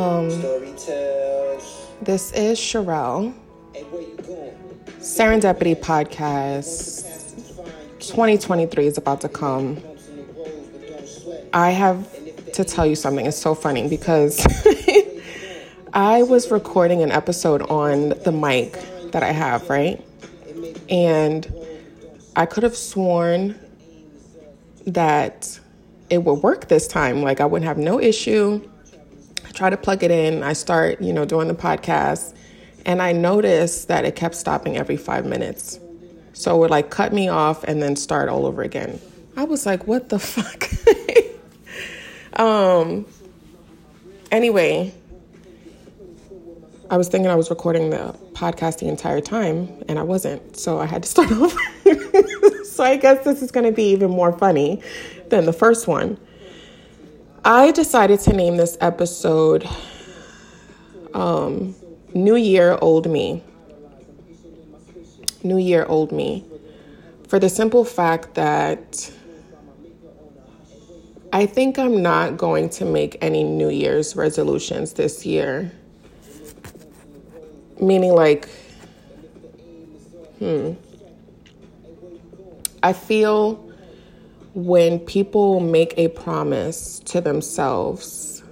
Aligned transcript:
Um, 0.00 0.30
this 2.00 2.32
is 2.32 2.58
Sherelle. 2.58 3.34
Serendipity 4.98 5.76
Podcast 5.76 7.04
2023 7.98 8.86
is 8.86 8.96
about 8.96 9.20
to 9.20 9.28
come. 9.28 9.76
I 11.52 11.72
have 11.72 12.08
to 12.54 12.64
tell 12.64 12.86
you 12.86 12.96
something. 12.96 13.26
It's 13.26 13.36
so 13.36 13.54
funny 13.54 13.88
because 13.88 14.40
I 15.92 16.22
was 16.22 16.50
recording 16.50 17.02
an 17.02 17.12
episode 17.12 17.60
on 17.68 18.14
the 18.24 18.32
mic 18.32 18.78
that 19.10 19.22
I 19.22 19.32
have, 19.32 19.68
right? 19.68 20.02
And 20.88 21.46
I 22.36 22.46
could 22.46 22.62
have 22.62 22.74
sworn 22.74 23.54
that 24.86 25.60
it 26.08 26.24
would 26.24 26.42
work 26.42 26.68
this 26.68 26.88
time. 26.88 27.20
Like 27.20 27.42
I 27.42 27.44
wouldn't 27.44 27.68
have 27.68 27.76
no 27.76 28.00
issue. 28.00 28.66
Try 29.60 29.68
to 29.68 29.76
plug 29.76 30.02
it 30.02 30.10
in. 30.10 30.42
I 30.42 30.54
start, 30.54 31.02
you 31.02 31.12
know, 31.12 31.26
doing 31.26 31.46
the 31.46 31.54
podcast. 31.54 32.34
And 32.86 33.02
I 33.02 33.12
noticed 33.12 33.88
that 33.88 34.06
it 34.06 34.16
kept 34.16 34.34
stopping 34.34 34.78
every 34.78 34.96
five 34.96 35.26
minutes. 35.26 35.78
So 36.32 36.56
it 36.56 36.58
would 36.60 36.70
like 36.70 36.88
cut 36.88 37.12
me 37.12 37.28
off 37.28 37.62
and 37.64 37.82
then 37.82 37.94
start 37.94 38.30
all 38.30 38.46
over 38.46 38.62
again. 38.62 38.98
I 39.36 39.44
was 39.44 39.66
like, 39.66 39.86
what 39.86 40.08
the 40.08 40.18
fuck? 40.18 40.66
um 42.40 43.04
anyway, 44.32 44.94
I 46.88 46.96
was 46.96 47.08
thinking 47.08 47.30
I 47.30 47.34
was 47.34 47.50
recording 47.50 47.90
the 47.90 48.16
podcast 48.32 48.78
the 48.78 48.88
entire 48.88 49.20
time 49.20 49.68
and 49.90 49.98
I 49.98 50.04
wasn't. 50.04 50.56
So 50.56 50.78
I 50.78 50.86
had 50.86 51.02
to 51.02 51.08
start 51.10 51.30
over. 51.32 51.58
so 52.64 52.82
I 52.82 52.96
guess 52.96 53.26
this 53.26 53.42
is 53.42 53.50
going 53.50 53.66
to 53.66 53.72
be 53.72 53.90
even 53.90 54.10
more 54.10 54.32
funny 54.32 54.82
than 55.28 55.44
the 55.44 55.52
first 55.52 55.86
one. 55.86 56.16
I 57.44 57.72
decided 57.72 58.20
to 58.20 58.34
name 58.34 58.58
this 58.58 58.76
episode 58.82 59.66
um, 61.14 61.74
New 62.12 62.36
Year 62.36 62.76
Old 62.82 63.10
Me. 63.10 63.42
New 65.42 65.56
Year 65.56 65.86
Old 65.86 66.12
Me. 66.12 66.44
For 67.28 67.38
the 67.38 67.48
simple 67.48 67.86
fact 67.86 68.34
that 68.34 69.10
I 71.32 71.46
think 71.46 71.78
I'm 71.78 72.02
not 72.02 72.36
going 72.36 72.68
to 72.70 72.84
make 72.84 73.16
any 73.22 73.42
New 73.42 73.70
Year's 73.70 74.14
resolutions 74.16 74.92
this 74.92 75.24
year. 75.24 75.72
Meaning, 77.80 78.12
like, 78.12 78.50
hmm. 80.38 80.72
I 82.82 82.92
feel 82.92 83.69
when 84.54 84.98
people 84.98 85.60
make 85.60 85.94
a 85.96 86.08
promise 86.08 86.98
to 87.00 87.20
themselves, 87.20 88.42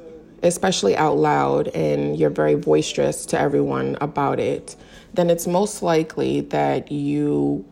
especially 0.43 0.97
out 0.97 1.17
loud, 1.17 1.69
and 1.69 2.19
you're 2.19 2.31
very 2.31 2.55
boisterous 2.55 3.27
to 3.27 3.41
everyone 3.41 3.97
about 4.01 4.39
it, 4.39 4.77
then 5.15 5.31
it's 5.31 5.47
most 5.47 5.83
likely 5.83 6.43
that 6.43 6.93
you 6.93 7.65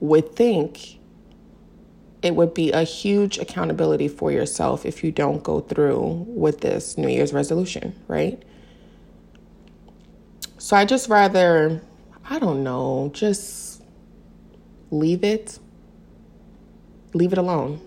would 0.00 0.34
think 0.34 0.98
it 2.22 2.34
would 2.34 2.54
be 2.54 2.72
a 2.72 2.84
huge 2.84 3.36
accountability 3.36 4.08
for 4.08 4.32
yourself 4.32 4.86
if 4.86 5.04
you 5.04 5.12
don't 5.12 5.42
go 5.42 5.60
through 5.60 6.24
with 6.26 6.62
this 6.62 6.96
New 6.96 7.08
Year's 7.08 7.34
resolution, 7.34 7.94
right? 8.08 8.42
So 10.56 10.74
I 10.74 10.86
just 10.86 11.10
rather, 11.10 11.82
I 12.24 12.38
don't 12.38 12.64
know, 12.64 13.10
just 13.12 13.82
leave 14.90 15.22
it 15.22 15.58
leave 17.14 17.32
it 17.32 17.38
alone. 17.38 17.80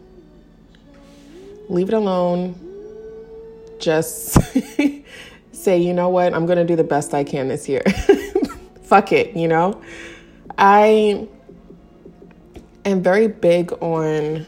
Leave 1.69 1.89
it 1.89 1.93
alone. 1.93 2.55
Just 3.79 4.37
say, 5.51 5.77
you 5.77 5.93
know 5.93 6.09
what, 6.09 6.33
I'm 6.33 6.45
going 6.45 6.57
to 6.57 6.65
do 6.65 6.75
the 6.75 6.83
best 6.83 7.13
I 7.13 7.23
can 7.23 7.49
this 7.49 7.69
year. 7.69 7.83
Fuck 8.83 9.11
it, 9.11 9.35
you 9.35 9.47
know? 9.47 9.79
I 10.57 11.27
am 12.85 13.03
very 13.03 13.27
big 13.27 13.71
on 13.83 14.45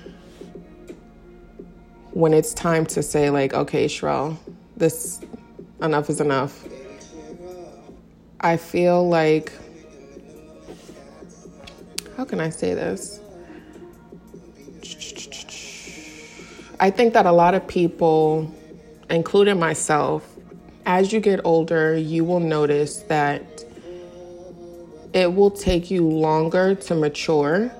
when 2.11 2.33
it's 2.33 2.53
time 2.53 2.85
to 2.87 3.03
say, 3.03 3.29
like, 3.29 3.53
okay, 3.53 3.87
Shrell, 3.87 4.39
this 4.77 5.21
enough 5.81 6.09
is 6.09 6.21
enough. 6.21 6.65
I 8.39 8.57
feel 8.57 9.07
like, 9.07 9.51
how 12.17 12.25
can 12.25 12.39
I 12.39 12.49
say 12.49 12.73
this? 12.73 13.19
I 16.79 16.91
think 16.91 17.13
that 17.13 17.25
a 17.25 17.31
lot 17.31 17.55
of 17.55 17.67
people, 17.67 18.49
including 19.09 19.59
myself, 19.59 20.25
as 20.85 21.11
you 21.11 21.19
get 21.19 21.41
older, 21.43 21.97
you 21.97 22.23
will 22.23 22.39
notice 22.39 22.99
that 23.09 23.43
it 25.13 25.33
will 25.33 25.51
take 25.51 25.91
you 25.91 26.07
longer 26.07 26.75
to 26.75 26.95
mature 26.95 27.71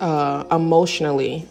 uh, 0.00 0.44
emotionally. 0.50 1.46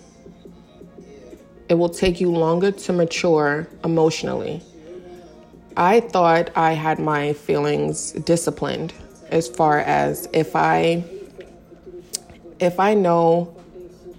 It 1.69 1.75
will 1.75 1.89
take 1.89 2.19
you 2.19 2.31
longer 2.31 2.71
to 2.71 2.93
mature 2.93 3.67
emotionally. 3.83 4.63
I 5.77 5.99
thought 5.99 6.49
I 6.55 6.73
had 6.73 6.99
my 6.99 7.33
feelings 7.33 8.13
disciplined 8.13 8.93
as 9.29 9.47
far 9.47 9.79
as 9.79 10.27
if 10.33 10.55
I 10.55 11.03
if 12.59 12.79
I 12.79 12.93
know 12.93 13.55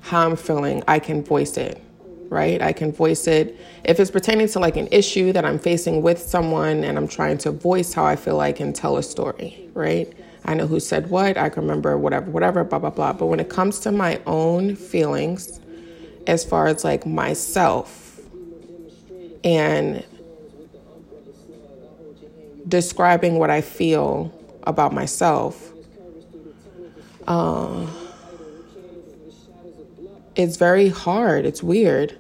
how 0.07 0.29
I'm 0.29 0.37
feeling, 0.37 0.85
I 0.87 1.01
can 1.01 1.25
voice 1.25 1.57
it, 1.57 1.83
right? 2.29 2.63
I 2.63 2.73
can 2.73 2.93
voice 2.93 3.27
it. 3.27 3.59
If 3.83 3.99
it's 3.99 4.11
pertaining 4.11 4.47
to 4.49 4.61
like 4.61 4.77
an 4.77 4.87
issue 4.93 5.33
that 5.33 5.45
I'm 5.45 5.59
facing 5.59 6.01
with 6.01 6.21
someone 6.23 6.85
and 6.85 6.97
I'm 6.97 7.09
trying 7.09 7.39
to 7.39 7.51
voice 7.51 7.93
how 7.93 8.05
I 8.05 8.15
feel 8.15 8.39
I 8.39 8.53
can 8.53 8.73
tell 8.73 8.97
a 8.99 9.03
story, 9.03 9.69
right? 9.75 10.13
I 10.45 10.55
know 10.55 10.69
who 10.69 10.79
said 10.79 11.11
what, 11.11 11.37
I 11.37 11.49
can 11.49 11.65
remember 11.65 11.99
whatever, 11.99 12.31
whatever, 12.31 12.63
blah, 12.63 12.79
blah, 12.79 12.91
blah. 12.91 13.15
But 13.15 13.27
when 13.27 13.41
it 13.41 13.49
comes 13.49 13.81
to 13.81 13.91
my 13.91 14.21
own 14.27 14.77
feelings, 14.77 15.61
as 16.29 16.45
far 16.45 16.69
as 16.69 16.85
like 16.85 17.05
myself 17.05 18.21
and 19.43 20.05
describing 22.69 23.39
what 23.41 23.51
I 23.51 23.61
feel 23.61 24.33
about 24.63 24.93
myself, 24.93 25.73
uh, 27.27 27.87
it's 30.37 30.57
very 30.57 30.89
hard. 30.89 31.47
It's 31.47 31.63
weird. 31.63 32.17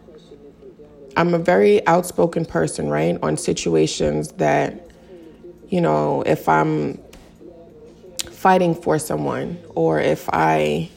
I'm 1.16 1.34
a 1.34 1.38
very 1.38 1.87
outspoken 1.87 2.44
person, 2.44 2.88
right? 2.88 3.19
On 3.22 3.37
situations 3.37 4.32
that, 4.32 4.91
you 5.69 5.81
know, 5.81 6.22
if 6.22 6.49
I'm 6.49 6.99
fighting 8.31 8.75
for 8.75 8.99
someone 8.99 9.59
or 9.75 10.00
if 10.00 10.28
I 10.32 10.91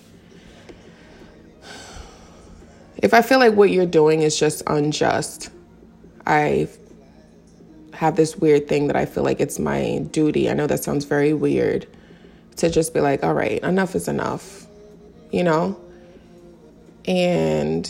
if 2.98 3.14
I 3.14 3.22
feel 3.22 3.40
like 3.40 3.54
what 3.54 3.70
you're 3.70 3.86
doing 3.86 4.22
is 4.22 4.38
just 4.38 4.62
unjust, 4.68 5.50
I 6.28 6.68
have 7.94 8.18
this 8.18 8.36
weird 8.36 8.68
thing 8.68 8.88
that 8.88 8.96
I 8.98 9.06
feel 9.06 9.24
like 9.24 9.40
it's 9.40 9.58
my 9.58 10.00
duty. 10.12 10.50
I 10.50 10.54
know 10.54 10.68
that 10.68 10.84
sounds 10.84 11.06
very 11.06 11.34
weird 11.34 11.88
to 12.58 12.70
just 12.70 12.94
be 12.94 13.00
like, 13.00 13.24
all 13.24 13.34
right, 13.34 13.62
enough 13.64 13.96
is 13.96 14.10
enough, 14.10 14.68
you 15.32 15.44
know? 15.44 15.80
And 17.10 17.90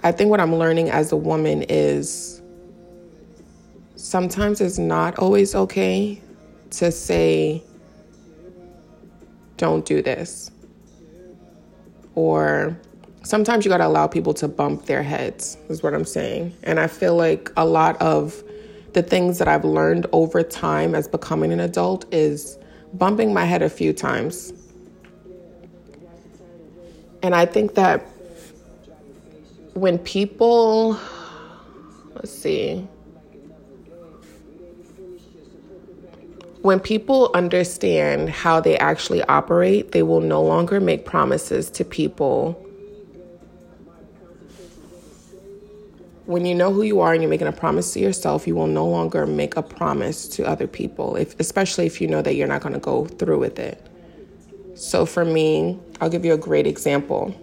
I 0.00 0.10
think 0.10 0.28
what 0.28 0.40
I'm 0.40 0.56
learning 0.56 0.90
as 0.90 1.12
a 1.12 1.16
woman 1.16 1.62
is 1.68 2.42
sometimes 3.94 4.60
it's 4.60 4.78
not 4.78 5.16
always 5.20 5.54
okay 5.54 6.20
to 6.70 6.90
say, 6.90 7.62
don't 9.58 9.86
do 9.86 10.02
this. 10.02 10.50
Or 12.16 12.76
sometimes 13.22 13.64
you 13.64 13.68
got 13.68 13.78
to 13.78 13.86
allow 13.86 14.08
people 14.08 14.34
to 14.34 14.48
bump 14.48 14.86
their 14.86 15.04
heads, 15.04 15.56
is 15.68 15.84
what 15.84 15.94
I'm 15.94 16.04
saying. 16.04 16.52
And 16.64 16.80
I 16.80 16.88
feel 16.88 17.14
like 17.14 17.52
a 17.56 17.64
lot 17.64 17.96
of 18.02 18.42
the 18.92 19.02
things 19.02 19.38
that 19.38 19.46
I've 19.46 19.64
learned 19.64 20.06
over 20.10 20.42
time 20.42 20.96
as 20.96 21.06
becoming 21.06 21.52
an 21.52 21.60
adult 21.60 22.12
is 22.12 22.58
bumping 22.94 23.32
my 23.32 23.44
head 23.44 23.62
a 23.62 23.70
few 23.70 23.92
times 23.92 24.52
and 27.24 27.34
I 27.34 27.46
think 27.46 27.72
that 27.76 28.02
when 29.72 29.98
people, 29.98 31.00
let's 32.14 32.30
see, 32.30 32.86
when 36.60 36.80
people 36.80 37.30
understand 37.32 38.28
how 38.28 38.60
they 38.60 38.76
actually 38.76 39.22
operate, 39.22 39.92
they 39.92 40.02
will 40.02 40.20
no 40.20 40.42
longer 40.42 40.80
make 40.80 41.06
promises 41.06 41.70
to 41.70 41.82
people. 41.82 42.52
When 46.26 46.44
you 46.44 46.54
know 46.54 46.74
who 46.74 46.82
you 46.82 47.00
are 47.00 47.14
and 47.14 47.22
you're 47.22 47.30
making 47.30 47.46
a 47.46 47.52
promise 47.52 47.94
to 47.94 48.00
yourself, 48.00 48.46
you 48.46 48.54
will 48.54 48.66
no 48.66 48.86
longer 48.86 49.26
make 49.26 49.56
a 49.56 49.62
promise 49.62 50.28
to 50.28 50.46
other 50.46 50.66
people, 50.66 51.16
if, 51.16 51.40
especially 51.40 51.86
if 51.86 52.02
you 52.02 52.06
know 52.06 52.20
that 52.20 52.34
you're 52.34 52.48
not 52.48 52.60
going 52.60 52.74
to 52.74 52.80
go 52.80 53.06
through 53.06 53.38
with 53.38 53.58
it. 53.58 53.82
So 54.74 55.06
for 55.06 55.24
me, 55.24 55.78
I'll 56.00 56.10
give 56.10 56.24
you 56.24 56.34
a 56.34 56.38
great 56.38 56.66
example. 56.66 57.34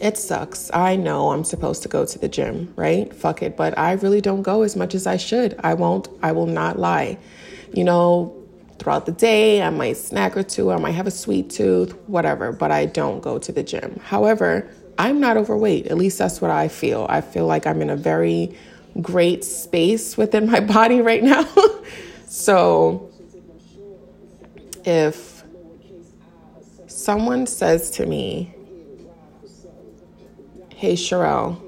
it 0.00 0.16
sucks. 0.16 0.70
I 0.72 0.94
know 0.94 1.32
I'm 1.32 1.42
supposed 1.42 1.82
to 1.82 1.88
go 1.88 2.06
to 2.06 2.18
the 2.18 2.28
gym, 2.28 2.72
right? 2.76 3.12
Fuck 3.12 3.42
it. 3.42 3.56
But 3.56 3.76
I 3.76 3.92
really 3.94 4.20
don't 4.20 4.42
go 4.42 4.62
as 4.62 4.76
much 4.76 4.94
as 4.94 5.06
I 5.08 5.16
should. 5.16 5.58
I 5.64 5.74
won't, 5.74 6.08
I 6.22 6.30
will 6.32 6.46
not 6.46 6.78
lie. 6.78 7.18
You 7.74 7.82
know, 7.82 8.34
throughout 8.78 9.06
the 9.06 9.12
day, 9.12 9.60
I 9.60 9.70
might 9.70 9.96
snack 9.96 10.36
or 10.36 10.44
two, 10.44 10.70
I 10.70 10.76
might 10.78 10.92
have 10.92 11.08
a 11.08 11.10
sweet 11.10 11.50
tooth, 11.50 11.92
whatever, 12.06 12.52
but 12.52 12.70
I 12.70 12.86
don't 12.86 13.20
go 13.20 13.38
to 13.38 13.50
the 13.50 13.62
gym. 13.64 14.00
However, 14.04 14.70
I'm 14.98 15.20
not 15.20 15.36
overweight. 15.36 15.88
At 15.88 15.96
least 15.96 16.18
that's 16.18 16.40
what 16.40 16.50
I 16.50 16.68
feel. 16.68 17.06
I 17.08 17.20
feel 17.20 17.46
like 17.46 17.66
I'm 17.66 17.82
in 17.82 17.90
a 17.90 17.96
very 17.96 18.56
great 19.00 19.44
space 19.44 20.16
within 20.16 20.50
my 20.50 20.60
body 20.76 21.00
right 21.00 21.22
now. 21.22 21.46
so 22.26 23.10
if 24.84 25.37
someone 27.08 27.46
says 27.46 27.90
to 27.90 28.04
me, 28.04 28.52
Hey, 30.74 30.92
Sherelle, 30.92 31.58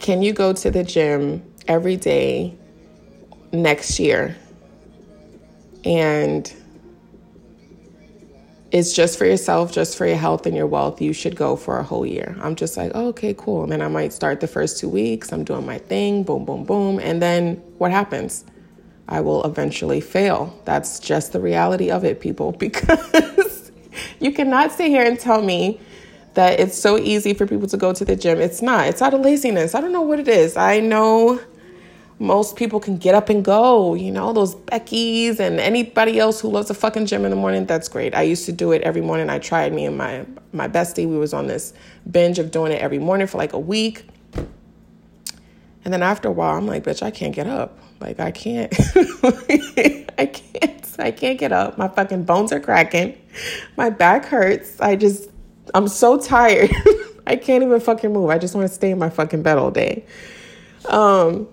can 0.00 0.20
you 0.20 0.32
go 0.32 0.52
to 0.52 0.68
the 0.72 0.82
gym 0.82 1.44
every 1.68 1.94
day 1.94 2.56
next 3.52 4.00
year? 4.00 4.36
And 5.84 6.52
it's 8.72 8.92
just 8.92 9.16
for 9.16 9.24
yourself, 9.24 9.70
just 9.70 9.96
for 9.96 10.04
your 10.04 10.16
health 10.16 10.44
and 10.44 10.56
your 10.56 10.66
wealth. 10.66 11.00
You 11.00 11.12
should 11.12 11.36
go 11.36 11.54
for 11.54 11.78
a 11.78 11.84
whole 11.84 12.04
year. 12.04 12.36
I'm 12.42 12.56
just 12.56 12.76
like, 12.76 12.90
oh, 12.96 13.10
okay, 13.10 13.32
cool. 13.32 13.62
And 13.62 13.70
then 13.70 13.80
I 13.80 13.86
might 13.86 14.12
start 14.12 14.40
the 14.40 14.48
first 14.48 14.80
two 14.80 14.88
weeks. 14.88 15.32
I'm 15.32 15.44
doing 15.44 15.64
my 15.64 15.78
thing, 15.78 16.24
boom, 16.24 16.46
boom, 16.46 16.64
boom. 16.64 16.98
And 16.98 17.22
then 17.22 17.62
what 17.78 17.92
happens? 17.92 18.44
I 19.08 19.20
will 19.20 19.44
eventually 19.44 20.00
fail. 20.00 20.58
That's 20.64 20.98
just 21.00 21.32
the 21.32 21.40
reality 21.40 21.90
of 21.90 22.04
it, 22.04 22.20
people, 22.20 22.52
because 22.58 23.72
you 24.20 24.32
cannot 24.32 24.72
sit 24.72 24.88
here 24.88 25.04
and 25.04 25.18
tell 25.18 25.42
me 25.42 25.80
that 26.34 26.60
it's 26.60 26.78
so 26.78 26.98
easy 26.98 27.34
for 27.34 27.46
people 27.46 27.68
to 27.68 27.76
go 27.76 27.92
to 27.92 28.04
the 28.04 28.16
gym. 28.16 28.40
It's 28.40 28.62
not. 28.62 28.86
It's 28.86 29.02
out 29.02 29.12
of 29.14 29.20
laziness. 29.20 29.74
I 29.74 29.80
don't 29.80 29.92
know 29.92 30.02
what 30.02 30.18
it 30.18 30.28
is. 30.28 30.56
I 30.56 30.80
know 30.80 31.40
most 32.18 32.56
people 32.56 32.78
can 32.78 32.96
get 32.96 33.14
up 33.14 33.28
and 33.28 33.44
go, 33.44 33.94
you 33.94 34.12
know, 34.12 34.32
those 34.32 34.54
Becky's 34.54 35.40
and 35.40 35.58
anybody 35.58 36.20
else 36.20 36.40
who 36.40 36.48
loves 36.48 36.70
a 36.70 36.74
fucking 36.74 37.06
gym 37.06 37.24
in 37.24 37.30
the 37.30 37.36
morning, 37.36 37.66
that's 37.66 37.88
great. 37.88 38.14
I 38.14 38.22
used 38.22 38.46
to 38.46 38.52
do 38.52 38.70
it 38.72 38.80
every 38.82 39.00
morning. 39.00 39.28
I 39.28 39.40
tried 39.40 39.72
me 39.72 39.86
and 39.86 39.98
my 39.98 40.24
my 40.52 40.68
bestie, 40.68 41.08
we 41.08 41.18
was 41.18 41.34
on 41.34 41.48
this 41.48 41.74
binge 42.10 42.38
of 42.38 42.50
doing 42.50 42.72
it 42.72 42.80
every 42.80 42.98
morning 42.98 43.26
for 43.26 43.38
like 43.38 43.52
a 43.52 43.58
week. 43.58 44.06
And 45.84 45.92
then 45.92 46.02
after 46.02 46.28
a 46.28 46.32
while, 46.32 46.56
I'm 46.56 46.66
like, 46.66 46.84
bitch, 46.84 47.02
I 47.02 47.10
can't 47.10 47.34
get 47.34 47.46
up. 47.46 47.78
Like 48.00 48.20
I 48.20 48.30
can't 48.30 48.72
I 50.18 50.26
can't 50.26 50.82
I 51.02 51.10
can't 51.10 51.38
get 51.38 51.52
up. 51.52 51.76
My 51.76 51.88
fucking 51.88 52.24
bones 52.24 52.52
are 52.52 52.60
cracking. 52.60 53.18
My 53.76 53.90
back 53.90 54.24
hurts. 54.24 54.80
I 54.80 54.96
just, 54.96 55.30
I'm 55.74 55.88
so 55.88 56.18
tired. 56.18 56.70
I 57.26 57.36
can't 57.36 57.62
even 57.62 57.80
fucking 57.80 58.12
move. 58.12 58.30
I 58.30 58.38
just 58.38 58.54
want 58.54 58.68
to 58.68 58.74
stay 58.74 58.90
in 58.90 58.98
my 58.98 59.10
fucking 59.10 59.42
bed 59.42 59.58
all 59.58 59.70
day. 59.70 60.04
Um, 60.88 61.48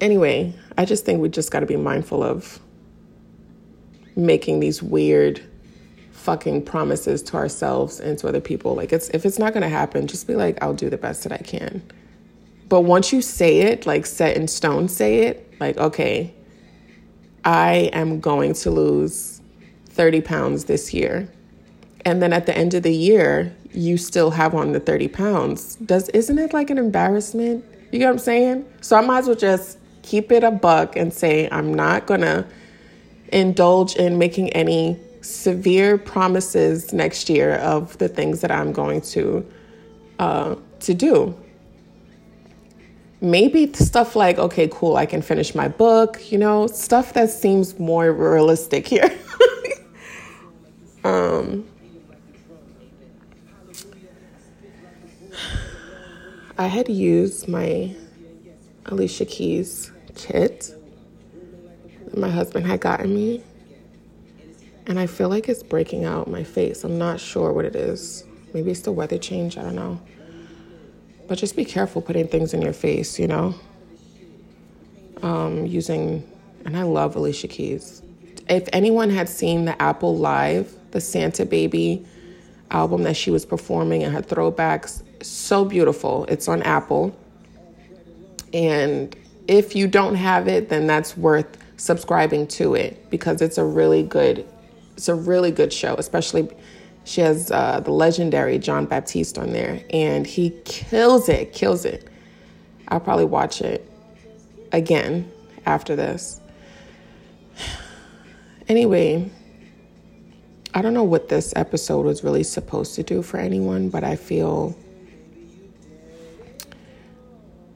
anyway, 0.00 0.54
I 0.76 0.84
just 0.84 1.04
think 1.04 1.20
we 1.20 1.28
just 1.28 1.50
got 1.50 1.60
to 1.60 1.66
be 1.66 1.76
mindful 1.76 2.22
of 2.22 2.58
making 4.16 4.60
these 4.60 4.82
weird 4.82 5.40
fucking 6.12 6.64
promises 6.64 7.22
to 7.22 7.36
ourselves 7.36 8.00
and 8.00 8.18
to 8.18 8.28
other 8.28 8.40
people. 8.40 8.74
Like 8.74 8.92
it's 8.92 9.08
if 9.10 9.24
it's 9.24 9.38
not 9.38 9.52
going 9.52 9.62
to 9.62 9.68
happen, 9.68 10.06
just 10.06 10.26
be 10.26 10.34
like 10.34 10.58
I'll 10.62 10.74
do 10.74 10.90
the 10.90 10.98
best 10.98 11.22
that 11.24 11.32
I 11.32 11.38
can. 11.38 11.82
But 12.68 12.82
once 12.82 13.12
you 13.12 13.22
say 13.22 13.60
it, 13.60 13.86
like 13.86 14.06
set 14.06 14.36
in 14.36 14.48
stone 14.48 14.88
say 14.88 15.20
it, 15.20 15.54
like 15.60 15.76
okay, 15.78 16.34
I 17.44 17.90
am 17.92 18.20
going 18.20 18.54
to 18.54 18.70
lose 18.70 19.40
30 19.90 20.20
pounds 20.20 20.64
this 20.66 20.92
year. 20.92 21.28
And 22.04 22.22
then 22.22 22.32
at 22.32 22.46
the 22.46 22.56
end 22.56 22.74
of 22.74 22.82
the 22.82 22.94
year, 22.94 23.54
you 23.72 23.96
still 23.96 24.30
have 24.30 24.54
on 24.54 24.72
the 24.72 24.80
30 24.80 25.08
pounds. 25.08 25.76
Does 25.76 26.08
isn't 26.10 26.38
it 26.38 26.52
like 26.52 26.70
an 26.70 26.78
embarrassment? 26.78 27.64
You 27.90 27.98
get 27.98 28.06
what 28.06 28.12
I'm 28.12 28.18
saying? 28.18 28.66
So 28.80 28.96
I 28.96 29.00
might 29.00 29.20
as 29.20 29.26
well 29.26 29.36
just 29.36 29.78
keep 30.02 30.30
it 30.30 30.44
a 30.44 30.50
buck 30.50 30.96
and 30.96 31.12
say 31.12 31.48
I'm 31.50 31.72
not 31.72 32.06
gonna 32.06 32.46
indulge 33.32 33.96
in 33.96 34.18
making 34.18 34.50
any 34.50 34.98
severe 35.20 35.98
promises 35.98 36.92
next 36.92 37.28
year 37.28 37.56
of 37.56 37.96
the 37.98 38.08
things 38.08 38.40
that 38.40 38.50
I'm 38.50 38.72
going 38.72 39.00
to 39.02 39.46
uh, 40.18 40.54
to 40.80 40.94
do 40.94 41.36
maybe 43.20 43.72
stuff 43.74 44.14
like, 44.16 44.38
okay, 44.38 44.68
cool, 44.70 44.96
I 44.96 45.06
can 45.06 45.22
finish 45.22 45.54
my 45.54 45.68
book, 45.68 46.30
you 46.30 46.38
know, 46.38 46.66
stuff 46.66 47.14
that 47.14 47.30
seems 47.30 47.78
more 47.78 48.12
realistic 48.12 48.86
here. 48.86 49.10
um, 51.04 51.64
I 56.56 56.66
had 56.66 56.88
used 56.88 57.48
my 57.48 57.94
Alicia 58.86 59.26
Keys 59.26 59.92
kit 60.14 60.74
that 62.06 62.18
my 62.18 62.30
husband 62.30 62.66
had 62.66 62.80
gotten 62.80 63.14
me, 63.14 63.42
and 64.86 64.98
I 64.98 65.06
feel 65.06 65.28
like 65.28 65.48
it's 65.48 65.62
breaking 65.62 66.04
out 66.04 66.28
my 66.28 66.42
face. 66.44 66.84
I'm 66.84 66.98
not 66.98 67.20
sure 67.20 67.52
what 67.52 67.64
it 67.64 67.76
is. 67.76 68.24
Maybe 68.54 68.70
it's 68.70 68.80
the 68.80 68.92
weather 68.92 69.18
change, 69.18 69.58
I 69.58 69.62
don't 69.62 69.76
know. 69.76 70.00
But 71.28 71.38
just 71.38 71.54
be 71.54 71.64
careful 71.64 72.02
putting 72.02 72.26
things 72.26 72.54
in 72.54 72.62
your 72.62 72.72
face, 72.72 73.18
you 73.18 73.28
know? 73.28 73.54
Um, 75.22 75.66
using, 75.66 76.28
and 76.64 76.76
I 76.76 76.82
love 76.82 77.14
Alicia 77.16 77.48
Keys. 77.48 78.02
If 78.48 78.68
anyone 78.72 79.10
had 79.10 79.28
seen 79.28 79.66
the 79.66 79.80
Apple 79.80 80.16
Live, 80.16 80.74
the 80.90 81.00
Santa 81.00 81.44
Baby 81.44 82.04
album 82.70 83.02
that 83.02 83.16
she 83.16 83.30
was 83.30 83.44
performing 83.44 84.02
and 84.02 84.14
her 84.14 84.22
throwbacks, 84.22 85.02
so 85.22 85.64
beautiful. 85.64 86.24
It's 86.26 86.48
on 86.48 86.62
Apple. 86.62 87.14
And 88.52 89.14
if 89.46 89.76
you 89.76 89.86
don't 89.86 90.14
have 90.14 90.48
it, 90.48 90.68
then 90.68 90.86
that's 90.86 91.16
worth 91.16 91.58
subscribing 91.76 92.46
to 92.46 92.74
it 92.74 93.08
because 93.10 93.40
it's 93.40 93.58
a 93.58 93.64
really 93.64 94.02
good 94.02 94.46
it's 94.96 95.08
a 95.08 95.14
really 95.14 95.52
good 95.52 95.72
show, 95.72 95.94
especially 95.94 96.48
she 97.08 97.22
has 97.22 97.50
uh, 97.50 97.80
the 97.80 97.90
legendary 97.90 98.58
Jon 98.58 98.84
Batiste 98.84 99.38
on 99.38 99.52
there, 99.52 99.82
and 99.90 100.26
he 100.26 100.50
kills 100.66 101.30
it, 101.30 101.54
kills 101.54 101.86
it. 101.86 102.06
I'll 102.88 103.00
probably 103.00 103.24
watch 103.24 103.62
it 103.62 103.90
again 104.72 105.30
after 105.66 105.96
this. 105.96 106.40
Anyway, 108.68 109.30
I 110.74 110.82
don't 110.82 110.92
know 110.92 111.02
what 111.02 111.30
this 111.30 111.54
episode 111.56 112.04
was 112.04 112.22
really 112.22 112.42
supposed 112.42 112.94
to 112.96 113.02
do 113.02 113.22
for 113.22 113.38
anyone, 113.38 113.88
but 113.88 114.04
I 114.04 114.14
feel 114.14 114.76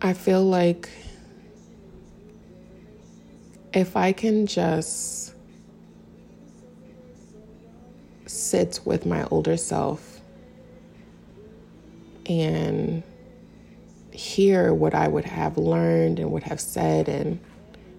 I 0.02 0.12
feel 0.12 0.44
like 0.44 0.90
if 3.72 3.96
I 3.96 4.12
can 4.12 4.46
just 4.46 5.21
sit 8.52 8.80
with 8.84 9.06
my 9.06 9.24
older 9.30 9.56
self 9.56 10.20
and 12.26 13.02
hear 14.12 14.74
what 14.74 14.94
I 14.94 15.08
would 15.08 15.24
have 15.24 15.56
learned 15.56 16.18
and 16.18 16.30
would 16.32 16.42
have 16.42 16.60
said 16.60 17.08
and 17.08 17.40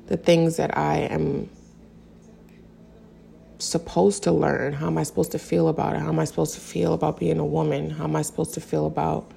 the 0.06 0.16
things 0.16 0.58
that 0.58 0.78
I 0.78 0.98
am 0.98 1.50
supposed 3.58 4.22
to 4.24 4.32
learn. 4.32 4.74
How 4.74 4.86
am 4.86 5.00
I 5.00 5.04
supposed 5.04 5.32
to 5.32 5.40
feel 5.40 5.70
about 5.70 5.96
it? 5.96 6.02
How 6.02 6.10
am 6.10 6.20
I 6.20 6.26
supposed 6.26 6.54
to 6.54 6.60
feel 6.60 6.94
about 6.94 7.20
being 7.20 7.40
a 7.40 7.46
woman? 7.46 7.90
How 7.90 8.04
am 8.04 8.16
I 8.16 8.22
supposed 8.22 8.54
to 8.54 8.62
feel 8.62 8.86
about 8.86 9.32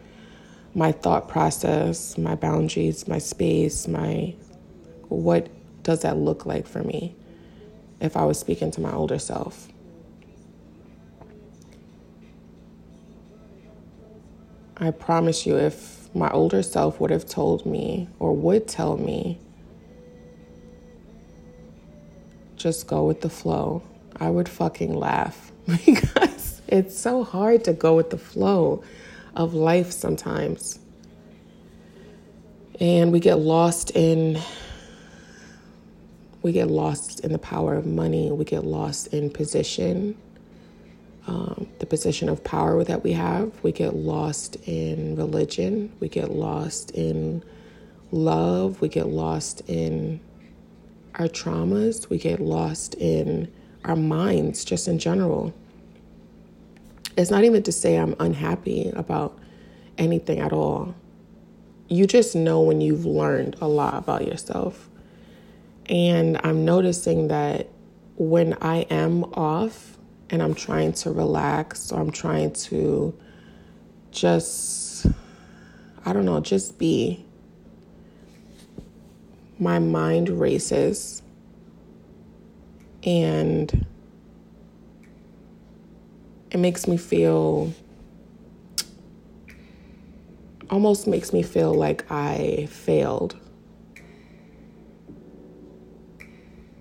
my 0.75 0.93
thought 0.93 1.29
process, 1.29 2.19
my 2.19 2.35
boundaries, 2.35 3.09
my 3.09 3.19
space, 3.19 3.89
my 3.89 4.35
what 5.09 5.49
does 5.83 6.03
that 6.03 6.19
look 6.19 6.45
like 6.45 6.67
for 6.67 6.83
me 6.83 7.15
if 8.03 8.19
I 8.19 8.27
was 8.27 8.39
speaking 8.39 8.71
to 8.73 8.83
my 8.83 8.93
older 8.93 9.19
self? 9.19 9.69
I 14.79 14.91
promise 14.91 15.47
you, 15.47 15.57
if 15.57 16.15
my 16.15 16.31
older 16.31 16.63
self 16.63 17.01
would 17.01 17.11
have 17.11 17.27
told 17.27 17.65
me 17.65 18.09
or 18.19 18.35
would 18.35 18.69
tell 18.69 18.97
me, 18.97 19.39
just 22.57 22.87
go 22.87 23.07
with 23.07 23.23
the 23.23 23.31
flow, 23.31 23.83
I 24.19 24.31
would 24.31 24.49
fucking 24.49 24.95
laugh 24.95 25.53
because 25.87 26.61
it's 26.69 26.99
so 26.99 27.25
hard 27.25 27.65
to 27.65 27.73
go 27.73 27.97
with 27.97 28.11
the 28.11 28.19
flow 28.19 28.83
of 29.35 29.55
life 29.55 29.93
sometimes. 29.93 30.79
And 32.79 33.13
we 33.13 33.21
get 33.21 33.39
lost 33.39 33.93
in 33.93 34.41
we 36.43 36.53
get 36.53 36.69
lost 36.69 37.21
in 37.21 37.33
the 37.33 37.39
power 37.39 37.75
of 37.75 37.87
money, 37.87 38.31
we 38.31 38.45
get 38.45 38.65
lost 38.65 39.09
in 39.09 39.31
position, 39.31 40.17
um, 41.27 41.67
the 41.81 41.87
position 41.87 42.29
of 42.29 42.43
power 42.45 42.85
that 42.85 43.03
we 43.03 43.13
have. 43.13 43.53
We 43.63 43.73
get 43.73 43.95
lost 43.95 44.57
in 44.67 45.17
religion. 45.17 45.93
We 46.01 46.09
get 46.09 46.31
lost 46.31 46.93
in 46.93 47.43
love. 48.13 48.81
We 48.81 48.89
get 48.89 49.09
lost 49.09 49.63
in 49.69 50.21
our 51.17 51.27
traumas. 51.27 52.09
We 52.09 52.19
get 52.19 52.41
lost 52.41 52.95
in 52.95 53.53
our 53.85 53.97
minds, 53.97 54.65
just 54.65 54.89
in 54.89 54.99
general. 54.99 55.53
it's 57.17 57.31
not 57.31 57.45
even 57.45 57.63
to 57.63 57.73
say 57.73 57.97
I'm 57.97 58.15
unhappy 58.21 58.91
about 58.91 59.39
anything 59.97 60.41
at 60.41 60.53
all. 60.53 60.95
You 61.89 62.07
just 62.07 62.35
know 62.35 62.61
when 62.61 62.81
you've 62.81 63.07
learned 63.07 63.57
a 63.61 63.69
lot 63.69 63.95
about 63.95 64.27
yourself. 64.27 64.91
And 65.87 66.39
I'm 66.43 66.65
noticing 66.65 67.29
that 67.29 67.69
when 68.17 68.55
I 68.61 68.79
am 68.91 69.25
off 69.35 69.97
and 70.31 70.43
I'm 70.43 70.55
trying 70.55 70.93
to 70.95 71.11
relax 71.11 71.93
or 71.93 72.01
I'm 72.01 72.11
trying 72.11 72.53
to 72.53 73.15
just, 74.11 75.07
I 76.05 76.13
don't 76.13 76.25
know, 76.25 76.41
just 76.41 76.79
be, 76.79 77.25
my 79.59 79.79
mind 79.79 80.29
races 80.29 81.23
and 83.05 83.87
it 86.51 86.59
makes 86.59 86.87
me 86.87 86.97
feel 86.97 87.73
almost 90.69 91.07
makes 91.07 91.33
me 91.33 91.43
feel 91.43 91.73
like 91.73 92.05
I 92.11 92.67
failed. 92.71 93.37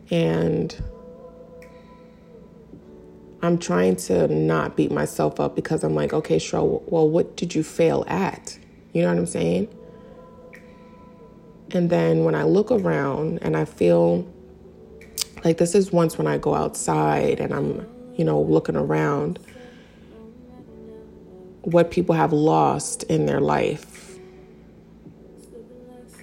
And 0.09 0.75
I'm 3.45 3.57
trying 3.57 3.95
to 3.97 4.27
not 4.27 4.75
beat 4.75 4.91
myself 4.91 5.39
up 5.39 5.55
because 5.55 5.83
I'm 5.83 5.95
like, 5.95 6.13
okay, 6.13 6.39
sure, 6.39 6.81
well, 6.87 7.09
what 7.09 7.37
did 7.37 7.53
you 7.55 7.63
fail 7.63 8.03
at? 8.07 8.57
You 8.93 9.03
know 9.03 9.09
what 9.09 9.17
I'm 9.17 9.25
saying? 9.25 9.67
And 11.71 11.89
then 11.89 12.23
when 12.23 12.35
I 12.35 12.43
look 12.43 12.71
around 12.71 13.39
and 13.41 13.55
I 13.57 13.65
feel 13.65 14.25
like 15.43 15.57
this 15.57 15.75
is 15.75 15.91
once 15.91 16.17
when 16.17 16.27
I 16.27 16.37
go 16.37 16.55
outside 16.55 17.39
and 17.39 17.53
I'm, 17.53 17.87
you 18.15 18.23
know, 18.23 18.41
looking 18.41 18.75
around 18.75 19.39
what 21.61 21.91
people 21.91 22.15
have 22.15 22.31
lost 22.31 23.03
in 23.03 23.25
their 23.25 23.41
life. 23.41 24.17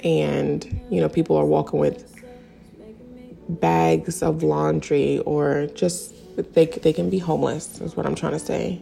And, 0.05 0.81
you 0.91 1.01
know, 1.01 1.09
people 1.09 1.37
are 1.37 1.45
walking 1.45 1.79
with 1.79 2.09
bags 3.49 4.23
of 4.23 4.43
laundry 4.43 5.19
or 5.21 5.67
just 5.75 6.15
they, 6.37 6.67
they 6.67 6.93
can 6.93 7.11
be 7.11 7.19
homeless, 7.19 7.81
is 7.81 7.97
what 7.97 8.07
I'm 8.07 8.15
trying 8.15 8.33
to 8.33 8.39
say. 8.39 8.81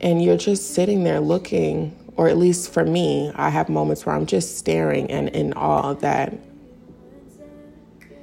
And 0.00 0.22
you're 0.22 0.36
just 0.36 0.74
sitting 0.74 1.04
there 1.04 1.20
looking, 1.20 1.96
or 2.16 2.28
at 2.28 2.36
least 2.36 2.72
for 2.72 2.84
me, 2.84 3.32
I 3.34 3.50
have 3.50 3.68
moments 3.68 4.04
where 4.04 4.14
I'm 4.14 4.26
just 4.26 4.58
staring 4.58 5.10
and 5.10 5.28
in 5.30 5.52
awe 5.54 5.94
that 5.94 6.34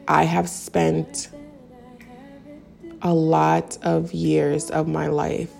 I 0.07 0.24
have 0.24 0.50
spent 0.50 1.29
a 3.01 3.13
lot 3.13 3.77
of 3.81 4.12
years 4.12 4.69
of 4.71 4.88
my 4.88 5.07
life 5.07 5.51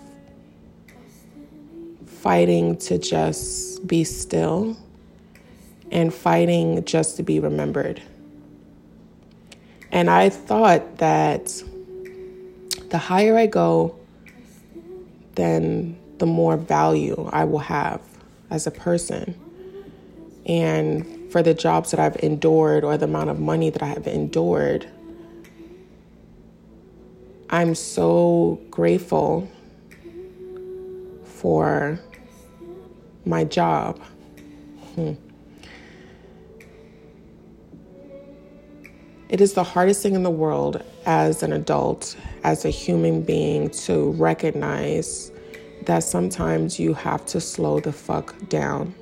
fighting 2.04 2.76
to 2.76 2.98
just 2.98 3.86
be 3.86 4.04
still 4.04 4.76
and 5.90 6.12
fighting 6.12 6.84
just 6.84 7.16
to 7.16 7.22
be 7.22 7.40
remembered. 7.40 8.02
And 9.90 10.10
I 10.10 10.28
thought 10.28 10.98
that 10.98 11.62
the 12.90 12.98
higher 12.98 13.36
I 13.38 13.46
go, 13.46 13.96
then 15.34 15.98
the 16.18 16.26
more 16.26 16.56
value 16.56 17.28
I 17.32 17.44
will 17.44 17.60
have 17.60 18.00
as 18.50 18.66
a 18.66 18.70
person. 18.70 19.34
And 20.46 21.30
for 21.32 21.42
the 21.42 21.54
jobs 21.54 21.92
that 21.92 22.00
I've 22.00 22.16
endured 22.16 22.84
or 22.84 22.96
the 22.98 23.04
amount 23.04 23.30
of 23.30 23.38
money 23.38 23.70
that 23.70 23.82
I 23.82 23.86
have 23.86 24.06
endured, 24.06 24.88
I'm 27.48 27.74
so 27.74 28.60
grateful 28.70 29.48
for 31.24 32.00
my 33.24 33.44
job. 33.44 34.00
Hmm. 34.94 35.14
It 39.30 39.40
is 39.40 39.52
the 39.52 39.62
hardest 39.62 40.02
thing 40.02 40.16
in 40.16 40.24
the 40.24 40.30
world 40.30 40.82
as 41.06 41.44
an 41.44 41.52
adult, 41.52 42.16
as 42.42 42.64
a 42.64 42.70
human 42.70 43.22
being, 43.22 43.70
to 43.70 44.10
recognize 44.12 45.30
that 45.86 46.00
sometimes 46.00 46.80
you 46.80 46.94
have 46.94 47.24
to 47.26 47.40
slow 47.40 47.78
the 47.78 47.92
fuck 47.92 48.34
down. 48.48 48.92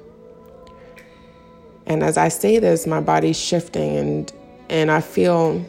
And 1.87 2.03
as 2.03 2.19
I 2.19 2.29
say 2.29 2.59
this, 2.59 2.87
my 2.87 3.01
body's 3.01 3.41
shifting 3.41 3.97
and 3.97 4.33
and 4.69 4.91
I 4.91 5.01
feel 5.01 5.65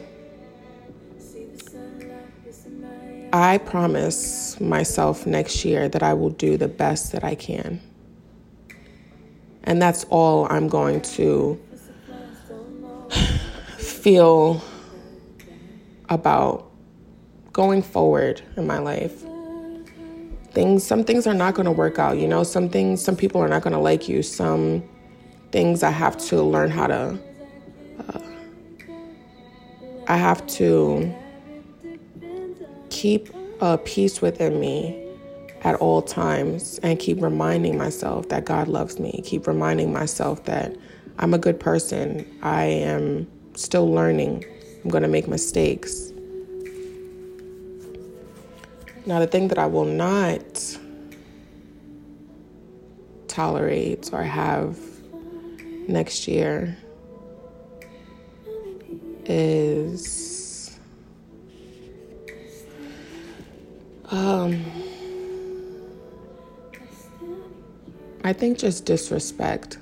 I 3.32 3.56
promise 3.56 4.60
myself 4.60 5.26
next 5.26 5.64
year 5.64 5.88
that 5.88 6.02
I 6.02 6.12
will 6.12 6.30
do 6.30 6.58
the 6.58 6.68
best 6.68 7.12
that 7.12 7.24
I 7.24 7.34
can. 7.34 7.80
And 9.64 9.80
that's 9.80 10.04
all 10.10 10.46
I'm 10.50 10.68
going 10.68 11.00
to 11.16 11.58
feel 14.00 14.62
about 16.08 16.70
going 17.52 17.82
forward 17.82 18.42
in 18.56 18.66
my 18.66 18.78
life. 18.78 19.24
Things 20.52 20.84
some 20.84 21.04
things 21.04 21.26
are 21.26 21.34
not 21.34 21.54
going 21.54 21.66
to 21.66 21.72
work 21.72 21.98
out, 21.98 22.18
you 22.18 22.26
know, 22.26 22.42
some 22.42 22.68
things 22.68 23.02
some 23.02 23.16
people 23.16 23.40
are 23.40 23.48
not 23.48 23.62
going 23.62 23.72
to 23.72 23.78
like 23.78 24.08
you. 24.08 24.22
Some 24.22 24.82
things 25.52 25.82
I 25.82 25.90
have 25.90 26.16
to 26.28 26.42
learn 26.42 26.70
how 26.70 26.86
to 26.86 27.18
uh, 28.08 28.20
I 30.08 30.16
have 30.16 30.46
to 30.58 31.14
keep 32.88 33.30
a 33.60 33.78
peace 33.78 34.20
within 34.22 34.58
me 34.58 35.06
at 35.62 35.74
all 35.76 36.00
times 36.00 36.80
and 36.82 36.98
keep 36.98 37.22
reminding 37.22 37.76
myself 37.76 38.28
that 38.30 38.44
God 38.44 38.66
loves 38.66 38.98
me, 38.98 39.20
keep 39.24 39.46
reminding 39.46 39.92
myself 39.92 40.44
that 40.44 40.74
I'm 41.18 41.34
a 41.34 41.38
good 41.38 41.60
person. 41.60 42.26
I 42.42 42.64
am 42.64 43.28
still 43.54 43.90
learning. 43.90 44.44
I'm 44.84 44.90
going 44.90 45.02
to 45.02 45.08
make 45.08 45.28
mistakes. 45.28 46.12
Now, 49.06 49.18
the 49.18 49.26
thing 49.26 49.48
that 49.48 49.58
I 49.58 49.66
will 49.66 49.84
not 49.84 50.76
tolerate 53.28 54.10
or 54.12 54.22
have 54.22 54.78
next 55.88 56.28
year 56.28 56.76
is 59.24 60.78
um 64.10 64.64
I 68.22 68.32
think 68.32 68.58
just 68.58 68.84
disrespect. 68.84 69.78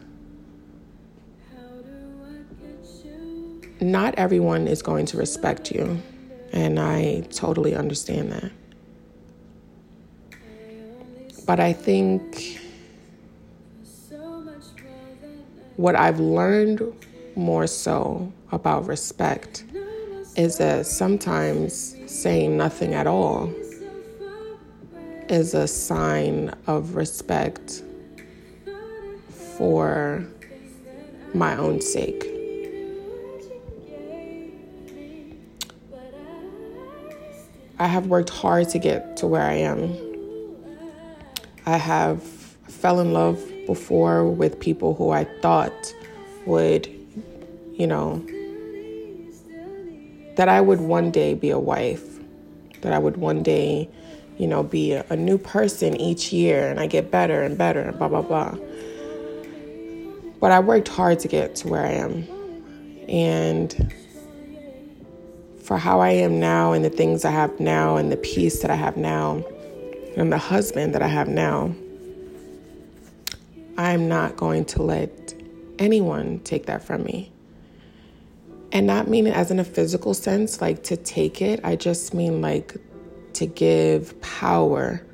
Not 3.80 4.14
everyone 4.16 4.66
is 4.66 4.82
going 4.82 5.06
to 5.06 5.16
respect 5.16 5.70
you, 5.70 6.02
and 6.52 6.80
I 6.80 7.20
totally 7.30 7.76
understand 7.76 8.32
that. 8.32 8.50
But 11.46 11.60
I 11.60 11.72
think 11.72 12.60
what 15.76 15.94
I've 15.94 16.18
learned 16.18 16.82
more 17.36 17.68
so 17.68 18.32
about 18.50 18.86
respect 18.86 19.64
is 20.36 20.58
that 20.58 20.86
sometimes 20.86 21.94
saying 22.06 22.56
nothing 22.56 22.94
at 22.94 23.06
all 23.06 23.52
is 25.28 25.54
a 25.54 25.68
sign 25.68 26.54
of 26.66 26.96
respect 26.96 27.82
for 29.56 30.26
my 31.32 31.56
own 31.56 31.80
sake. 31.80 32.37
I 37.80 37.86
have 37.86 38.06
worked 38.06 38.30
hard 38.30 38.68
to 38.70 38.78
get 38.78 39.16
to 39.18 39.26
where 39.26 39.42
I 39.42 39.54
am. 39.54 39.96
I 41.64 41.76
have 41.76 42.22
fell 42.22 42.98
in 42.98 43.12
love 43.12 43.40
before 43.66 44.24
with 44.24 44.58
people 44.58 44.94
who 44.94 45.10
I 45.10 45.24
thought 45.42 45.94
would, 46.44 46.88
you 47.74 47.86
know, 47.86 48.24
that 50.36 50.48
I 50.48 50.60
would 50.60 50.80
one 50.80 51.10
day 51.10 51.34
be 51.34 51.50
a 51.50 51.58
wife, 51.58 52.04
that 52.80 52.92
I 52.92 52.98
would 52.98 53.16
one 53.16 53.42
day, 53.42 53.88
you 54.38 54.46
know, 54.46 54.62
be 54.62 54.92
a, 54.92 55.16
new 55.16 55.36
person 55.38 55.96
each 55.96 56.32
year 56.32 56.68
and 56.68 56.80
I 56.80 56.86
get 56.86 57.10
better 57.10 57.42
and 57.42 57.58
better 57.58 57.80
and 57.80 57.98
blah, 57.98 58.08
blah, 58.08 58.22
blah. 58.22 58.56
But 60.40 60.52
I 60.52 60.60
worked 60.60 60.88
hard 60.88 61.18
to 61.20 61.28
get 61.28 61.56
to 61.56 61.68
where 61.68 61.84
I 61.84 61.90
am. 61.90 62.26
And 63.08 63.92
for 65.68 65.76
how 65.76 66.00
I 66.00 66.12
am 66.12 66.40
now 66.40 66.72
and 66.72 66.82
the 66.82 66.88
things 66.88 67.26
I 67.26 67.30
have 67.30 67.60
now 67.60 67.96
and 67.96 68.10
the 68.10 68.16
peace 68.16 68.62
that 68.62 68.70
I 68.70 68.74
have 68.74 68.96
now 68.96 69.44
and 70.16 70.32
the 70.32 70.38
husband 70.38 70.94
that 70.94 71.02
I 71.02 71.08
have 71.08 71.28
now, 71.28 71.74
I'm 73.76 74.08
not 74.08 74.34
going 74.34 74.64
to 74.64 74.82
let 74.82 75.34
anyone 75.78 76.40
take 76.40 76.64
that 76.66 76.82
from 76.82 77.04
me. 77.04 77.30
And 78.72 78.86
not 78.86 79.08
mean 79.08 79.26
it 79.26 79.34
as 79.34 79.50
in 79.50 79.60
a 79.60 79.64
physical 79.64 80.14
sense, 80.14 80.62
like 80.62 80.84
to 80.84 80.96
take 80.96 81.42
it. 81.42 81.60
I 81.62 81.76
just 81.76 82.14
mean 82.14 82.40
like 82.40 82.74
to 83.34 83.44
give 83.44 84.18
power 84.22 85.04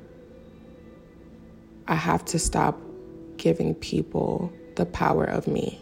I 1.85 1.95
have 1.95 2.23
to 2.25 2.39
stop 2.39 2.79
giving 3.35 3.75
people 3.75 4.53
the 4.77 4.85
power 4.85 5.25
of 5.25 5.47
me. 5.47 5.81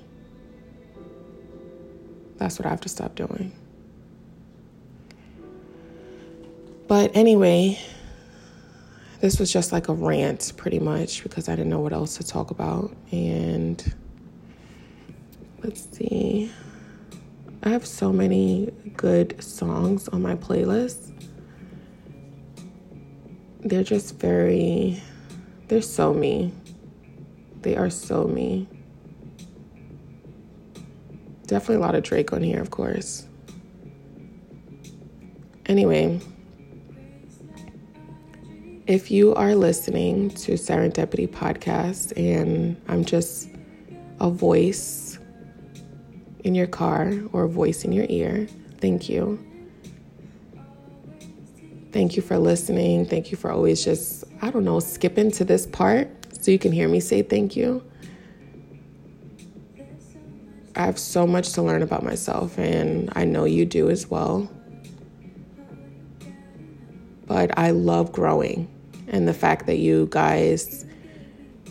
That's 2.37 2.57
what 2.57 2.65
I 2.65 2.69
have 2.69 2.81
to 2.81 2.89
stop 2.89 3.13
doing. 3.13 3.53
But 6.87 7.15
anyway, 7.15 7.79
this 9.21 9.39
was 9.39 9.51
just 9.51 9.71
like 9.71 9.87
a 9.87 9.93
rant 9.93 10.51
pretty 10.57 10.79
much 10.79 11.23
because 11.23 11.47
I 11.47 11.55
didn't 11.55 11.69
know 11.69 11.79
what 11.79 11.93
else 11.93 12.17
to 12.17 12.23
talk 12.23 12.51
about. 12.51 12.93
And 13.11 13.93
let's 15.63 15.87
see. 15.97 16.51
I 17.63 17.69
have 17.69 17.85
so 17.85 18.11
many 18.11 18.73
good 18.97 19.41
songs 19.41 20.09
on 20.09 20.21
my 20.21 20.35
playlist. 20.35 21.11
They're 23.61 23.83
just 23.83 24.19
very, 24.19 25.01
they're 25.69 25.81
so 25.81 26.13
me. 26.13 26.51
They 27.61 27.77
are 27.77 27.89
so 27.89 28.25
me. 28.25 28.67
Definitely 31.47 31.77
a 31.77 31.79
lot 31.79 31.95
of 31.95 32.03
Drake 32.03 32.33
on 32.33 32.43
here, 32.43 32.59
of 32.59 32.71
course. 32.71 33.25
Anyway, 35.65 36.19
if 38.87 39.09
you 39.09 39.33
are 39.35 39.55
listening 39.55 40.29
to 40.31 40.53
Serendipity 40.53 41.27
Podcast 41.27 42.11
and 42.17 42.79
I'm 42.87 43.05
just 43.05 43.49
a 44.19 44.29
voice 44.29 45.17
in 46.43 46.53
your 46.53 46.67
car 46.67 47.13
or 47.31 47.43
a 47.43 47.49
voice 47.49 47.85
in 47.85 47.93
your 47.93 48.05
ear, 48.09 48.47
thank 48.79 49.07
you. 49.07 49.39
Thank 51.93 52.15
you 52.17 52.21
for 52.21 52.37
listening. 52.37 53.05
Thank 53.05 53.31
you 53.31 53.37
for 53.37 53.51
always 53.51 53.85
just, 53.85 54.25
I 54.41 54.49
don't 54.49 54.65
know, 54.65 54.79
skipping 54.79 55.31
to 55.31 55.45
this 55.45 55.65
part 55.65 56.09
so 56.41 56.51
you 56.51 56.59
can 56.59 56.71
hear 56.71 56.89
me 56.89 56.99
say 56.99 57.21
thank 57.21 57.55
you. 57.55 57.83
I 60.75 60.85
have 60.85 60.97
so 60.97 61.27
much 61.27 61.53
to 61.53 61.61
learn 61.61 61.83
about 61.83 62.03
myself, 62.03 62.57
and 62.57 63.13
I 63.15 63.25
know 63.25 63.45
you 63.45 63.63
do 63.63 63.91
as 63.91 64.09
well. 64.09 64.49
I 67.57 67.71
love 67.71 68.11
growing, 68.11 68.67
and 69.07 69.27
the 69.27 69.33
fact 69.33 69.65
that 69.67 69.77
you 69.77 70.07
guys 70.11 70.85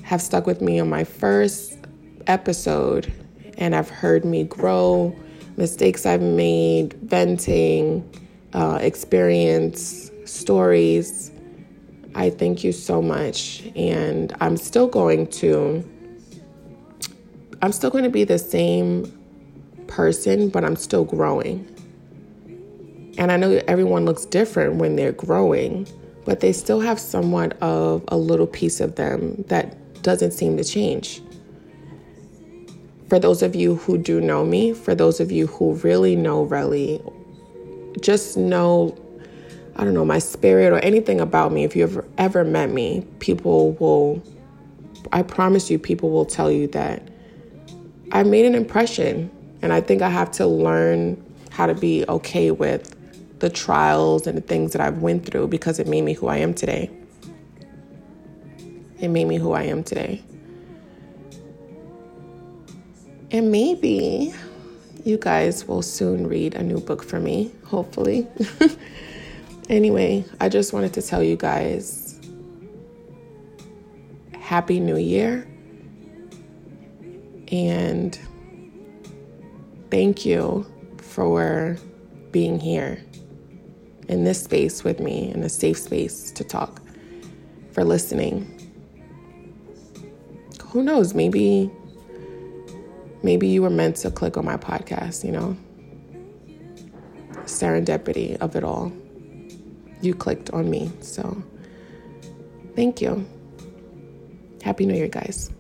have 0.03 0.21
stuck 0.21 0.47
with 0.47 0.61
me 0.61 0.81
on 0.81 0.89
my 0.89 1.05
first 1.05 1.79
episode 2.27 3.13
and 3.59 3.75
have 3.75 3.89
heard 3.89 4.25
me 4.25 4.45
grow, 4.45 5.15
mistakes 5.57 6.07
I've 6.07 6.23
made, 6.23 6.95
venting, 6.95 8.09
uh, 8.53 8.79
experience, 8.81 10.11
stories. 10.25 11.31
I 12.15 12.31
thank 12.31 12.65
you 12.65 12.73
so 12.73 13.01
much. 13.01 13.63
And 13.77 14.35
I'm 14.41 14.57
still 14.57 14.89
going 14.89 15.29
to, 15.29 15.89
I'm 17.63 17.73
still 17.73 17.91
going 17.91 18.05
to 18.05 18.11
be 18.11 18.25
the 18.25 18.39
same 18.39 19.11
person, 19.87 20.49
but 20.49 20.65
I'm 20.65 20.77
still 20.77 21.05
growing. 21.05 21.69
And 23.19 23.31
I 23.31 23.37
know 23.37 23.61
everyone 23.69 24.05
looks 24.05 24.25
different 24.25 24.77
when 24.77 24.97
they're 24.97 25.13
growing, 25.13 25.87
but 26.25 26.41
they 26.41 26.53
still 26.53 26.81
have 26.81 26.99
somewhat 26.99 27.61
of 27.63 28.05
a 28.09 28.17
little 28.17 28.47
piece 28.47 28.81
of 28.81 28.97
them 28.97 29.45
that 29.49 30.03
doesn't 30.03 30.33
seem 30.33 30.57
to 30.57 30.65
change. 30.65 31.21
For 33.09 33.19
those 33.19 33.43
of 33.43 33.55
you 33.55 33.77
who 33.77 33.99
do 33.99 34.21
know 34.21 34.45
me, 34.45 34.73
for 34.73 34.95
those 34.95 35.21
of 35.21 35.31
you 35.31 35.47
who 35.47 35.75
really 35.77 36.17
know 36.17 36.47
Relly, 36.47 37.01
just 38.01 38.37
know 38.37 38.97
I 39.75 39.85
don't 39.85 39.95
know, 39.95 40.05
my 40.05 40.19
spirit 40.19 40.73
or 40.73 40.79
anything 40.81 41.21
about 41.21 41.51
me, 41.51 41.65
if 41.65 41.75
you 41.75 41.85
ever 41.85 42.05
ever 42.19 42.45
met 42.45 42.71
me, 42.71 43.07
people 43.21 43.73
will 43.73 44.23
I 45.13 45.23
promise 45.23 45.71
you 45.71 45.79
people 45.79 46.11
will 46.11 46.25
tell 46.25 46.51
you 46.51 46.67
that 46.69 47.03
I 48.13 48.23
made 48.23 48.45
an 48.45 48.55
impression 48.55 49.31
and 49.63 49.73
I 49.73 49.81
think 49.81 50.03
I 50.03 50.09
have 50.09 50.31
to 50.33 50.47
learn 50.47 51.23
how 51.51 51.67
to 51.67 51.75
be 51.75 52.05
okay 52.09 52.51
with 52.51 52.95
the 53.43 53.51
trials 53.51 54.27
and 54.29 54.39
the 54.39 54.43
things 54.43 54.73
that 54.73 54.81
I've 54.81 55.03
went 55.03 55.27
through 55.27 55.49
because 55.49 55.81
it 55.81 55.89
made 55.89 56.03
me 56.03 56.13
who 56.13 56.29
I 56.29 56.37
am 56.37 56.55
today. 56.55 56.89
It 59.01 59.09
made 59.09 59.27
me 59.27 59.37
who 59.37 59.51
I 59.51 59.65
am 59.65 59.83
today. 59.83 60.23
And 63.33 63.51
maybe 63.51 64.33
you 65.05 65.19
guys 65.19 65.67
will 65.67 65.83
soon 65.83 66.29
read 66.29 66.55
a 66.55 66.63
new 66.63 66.79
book 66.79 67.03
for 67.03 67.19
me, 67.19 67.51
hopefully. 67.65 68.27
Anyway, 69.69 70.25
I 70.41 70.49
just 70.49 70.73
wanted 70.73 70.93
to 70.95 71.03
tell 71.03 71.23
you 71.23 71.37
guys 71.37 72.21
Happy 74.39 74.81
New 74.81 74.99
Year. 74.99 75.47
And 77.51 78.19
thank 79.91 80.27
you 80.27 80.67
for 80.99 81.79
being 82.33 82.59
here 82.59 83.03
in 84.13 84.25
this 84.25 84.45
space 84.45 84.85
with 84.85 85.01
me, 85.01 85.33
in 85.33 85.43
a 85.43 85.49
safe 85.49 85.79
space 85.79 86.31
to 86.33 86.45
talk, 86.45 86.81
for 87.73 87.83
listening. 87.83 88.47
Who 90.67 90.83
knows? 90.83 91.15
Maybe, 91.15 91.71
maybe 93.23 93.49
you 93.49 93.63
were 93.63 93.71
meant 93.71 93.97
to 93.97 94.11
click 94.11 94.37
on 94.37 94.45
my 94.45 94.57
podcast, 94.57 95.25
you 95.25 95.33
know? 95.33 95.57
Serendipity 97.45 98.37
of 98.37 98.55
it 98.55 98.65
all 98.65 98.93
you 100.03 100.15
clicked 100.15 100.51
on 100.51 100.69
me. 100.69 100.91
So 101.01 101.43
thank 102.77 103.01
you. 103.01 103.27
Happy 104.63 104.85
New 104.85 104.95
Year, 104.95 105.09
guys. 105.09 105.51